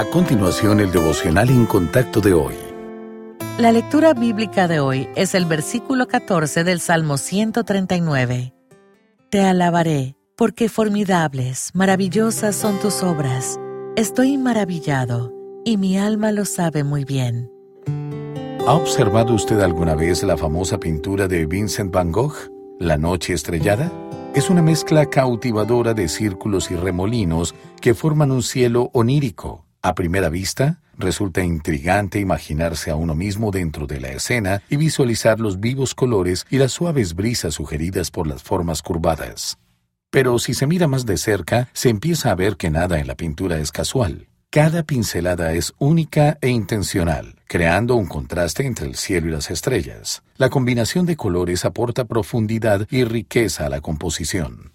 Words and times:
A 0.00 0.04
continuación, 0.06 0.80
el 0.80 0.90
devocional 0.90 1.50
en 1.50 1.66
contacto 1.66 2.22
de 2.22 2.32
hoy. 2.32 2.54
La 3.58 3.70
lectura 3.70 4.14
bíblica 4.14 4.66
de 4.66 4.80
hoy 4.80 5.06
es 5.14 5.34
el 5.34 5.44
versículo 5.44 6.08
14 6.08 6.64
del 6.64 6.80
Salmo 6.80 7.18
139. 7.18 8.54
Te 9.28 9.42
alabaré, 9.42 10.16
porque 10.38 10.70
formidables, 10.70 11.72
maravillosas 11.74 12.56
son 12.56 12.78
tus 12.78 13.02
obras. 13.02 13.60
Estoy 13.94 14.38
maravillado, 14.38 15.34
y 15.66 15.76
mi 15.76 15.98
alma 15.98 16.32
lo 16.32 16.46
sabe 16.46 16.82
muy 16.82 17.04
bien. 17.04 17.52
¿Ha 18.66 18.72
observado 18.72 19.34
usted 19.34 19.60
alguna 19.60 19.96
vez 19.96 20.22
la 20.22 20.38
famosa 20.38 20.80
pintura 20.80 21.28
de 21.28 21.44
Vincent 21.44 21.92
van 21.92 22.10
Gogh, 22.10 22.50
La 22.78 22.96
Noche 22.96 23.34
Estrellada? 23.34 23.92
Es 24.34 24.48
una 24.48 24.62
mezcla 24.62 25.04
cautivadora 25.04 25.92
de 25.92 26.08
círculos 26.08 26.70
y 26.70 26.76
remolinos 26.76 27.54
que 27.82 27.92
forman 27.92 28.30
un 28.30 28.42
cielo 28.42 28.88
onírico. 28.94 29.66
A 29.82 29.94
primera 29.94 30.28
vista, 30.28 30.78
resulta 30.98 31.42
intrigante 31.42 32.20
imaginarse 32.20 32.90
a 32.90 32.96
uno 32.96 33.14
mismo 33.14 33.50
dentro 33.50 33.86
de 33.86 33.98
la 33.98 34.10
escena 34.10 34.62
y 34.68 34.76
visualizar 34.76 35.40
los 35.40 35.58
vivos 35.58 35.94
colores 35.94 36.46
y 36.50 36.58
las 36.58 36.72
suaves 36.72 37.14
brisas 37.14 37.54
sugeridas 37.54 38.10
por 38.10 38.26
las 38.26 38.42
formas 38.42 38.82
curvadas. 38.82 39.58
Pero 40.10 40.38
si 40.38 40.52
se 40.52 40.66
mira 40.66 40.86
más 40.86 41.06
de 41.06 41.16
cerca, 41.16 41.70
se 41.72 41.88
empieza 41.88 42.30
a 42.30 42.34
ver 42.34 42.56
que 42.56 42.68
nada 42.68 43.00
en 43.00 43.06
la 43.06 43.14
pintura 43.14 43.58
es 43.58 43.72
casual. 43.72 44.26
Cada 44.50 44.82
pincelada 44.82 45.54
es 45.54 45.72
única 45.78 46.36
e 46.42 46.48
intencional, 46.48 47.36
creando 47.46 47.94
un 47.94 48.06
contraste 48.06 48.66
entre 48.66 48.86
el 48.86 48.96
cielo 48.96 49.28
y 49.28 49.30
las 49.30 49.50
estrellas. 49.50 50.22
La 50.36 50.50
combinación 50.50 51.06
de 51.06 51.16
colores 51.16 51.64
aporta 51.64 52.04
profundidad 52.04 52.86
y 52.90 53.04
riqueza 53.04 53.66
a 53.66 53.68
la 53.70 53.80
composición. 53.80 54.72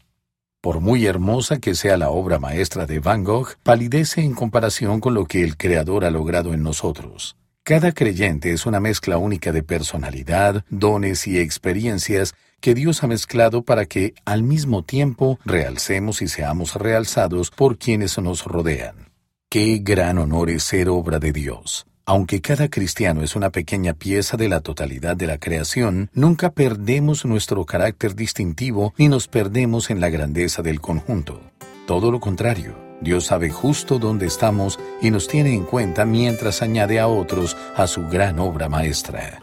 Por 0.66 0.82
muy 0.82 1.06
hermosa 1.06 1.60
que 1.60 1.76
sea 1.76 1.96
la 1.96 2.10
obra 2.10 2.40
maestra 2.40 2.88
de 2.88 2.98
Van 2.98 3.24
Gogh, 3.24 3.50
palidece 3.62 4.22
en 4.22 4.34
comparación 4.34 5.00
con 5.00 5.14
lo 5.14 5.28
que 5.28 5.44
el 5.44 5.58
Creador 5.58 6.06
ha 6.06 6.10
logrado 6.10 6.56
en 6.56 6.64
nosotros. 6.64 7.36
Cada 7.62 7.92
creyente 7.92 8.52
es 8.52 8.66
una 8.66 8.80
mezcla 8.80 9.20
única 9.20 9.52
de 9.52 9.62
personalidad, 9.62 10.66
dones 10.72 11.28
y 11.28 11.38
experiencias 11.38 12.34
que 12.62 12.74
Dios 12.74 13.04
ha 13.04 13.08
mezclado 13.08 13.62
para 13.62 13.86
que, 13.86 14.16
al 14.26 14.42
mismo 14.42 14.84
tiempo, 14.84 15.38
realcemos 15.46 16.24
y 16.24 16.28
seamos 16.28 16.74
realzados 16.74 17.52
por 17.52 17.78
quienes 17.78 18.18
nos 18.18 18.44
rodean. 18.44 19.12
Qué 19.52 19.82
gran 19.84 20.18
honor 20.18 20.50
es 20.50 20.64
ser 20.64 20.90
obra 20.90 21.20
de 21.20 21.32
Dios. 21.32 21.86
Aunque 22.08 22.40
cada 22.40 22.70
cristiano 22.70 23.24
es 23.24 23.36
una 23.36 23.50
pequeña 23.50 23.94
pieza 23.94 24.38
de 24.38 24.48
la 24.48 24.62
totalidad 24.62 25.18
de 25.18 25.26
la 25.26 25.40
creación, 25.40 26.12
nunca 26.14 26.52
perdemos 26.52 27.26
nuestro 27.26 27.66
carácter 27.66 28.16
distintivo 28.16 28.94
ni 28.98 29.08
nos 29.08 29.28
perdemos 29.28 29.90
en 29.90 30.00
la 30.00 30.10
grandeza 30.10 30.62
del 30.62 30.82
conjunto. 30.82 31.42
Todo 31.88 32.12
lo 32.12 32.20
contrario, 32.20 32.76
Dios 33.02 33.26
sabe 33.26 33.50
justo 33.50 33.98
dónde 33.98 34.28
estamos 34.28 34.80
y 35.02 35.10
nos 35.10 35.28
tiene 35.28 35.56
en 35.56 35.64
cuenta 35.64 36.06
mientras 36.06 36.62
añade 36.62 37.00
a 37.00 37.08
otros 37.08 37.58
a 37.76 37.88
su 37.88 38.08
gran 38.08 38.38
obra 38.38 38.70
maestra. 38.70 39.42